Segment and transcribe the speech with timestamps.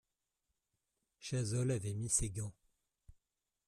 [1.19, 2.55] Chazolles avait mis ses gants.